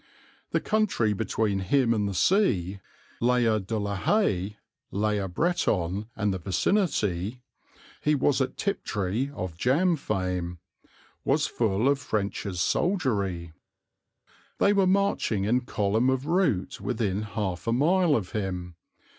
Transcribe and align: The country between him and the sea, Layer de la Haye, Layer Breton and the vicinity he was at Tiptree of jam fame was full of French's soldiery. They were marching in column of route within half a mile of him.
The 0.49 0.59
country 0.59 1.13
between 1.13 1.59
him 1.59 1.93
and 1.93 2.09
the 2.09 2.15
sea, 2.15 2.79
Layer 3.19 3.59
de 3.59 3.77
la 3.77 3.95
Haye, 3.95 4.57
Layer 4.89 5.27
Breton 5.27 6.09
and 6.15 6.33
the 6.33 6.39
vicinity 6.39 7.43
he 8.01 8.15
was 8.15 8.41
at 8.41 8.57
Tiptree 8.57 9.29
of 9.35 9.55
jam 9.55 9.95
fame 9.95 10.57
was 11.23 11.45
full 11.45 11.87
of 11.87 11.99
French's 11.99 12.59
soldiery. 12.59 13.53
They 14.57 14.73
were 14.73 14.87
marching 14.87 15.43
in 15.43 15.61
column 15.65 16.09
of 16.09 16.25
route 16.25 16.81
within 16.81 17.21
half 17.21 17.67
a 17.67 17.71
mile 17.71 18.15
of 18.15 18.31
him. 18.31 18.77